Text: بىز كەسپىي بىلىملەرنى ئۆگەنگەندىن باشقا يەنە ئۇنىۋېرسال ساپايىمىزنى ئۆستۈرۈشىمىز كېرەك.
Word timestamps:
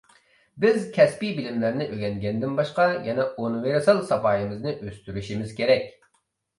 بىز 0.63 0.79
كەسپىي 0.95 1.33
بىلىملەرنى 1.41 1.87
ئۆگەنگەندىن 1.91 2.57
باشقا 2.63 2.89
يەنە 3.11 3.29
ئۇنىۋېرسال 3.31 4.05
ساپايىمىزنى 4.13 4.79
ئۆستۈرۈشىمىز 4.83 5.59
كېرەك. 5.65 5.91